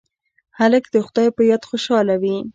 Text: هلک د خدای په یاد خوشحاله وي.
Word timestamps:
هلک 0.59 0.85
د 0.91 0.95
خدای 1.05 1.27
په 1.35 1.41
یاد 1.49 1.63
خوشحاله 1.69 2.15
وي. 2.21 2.37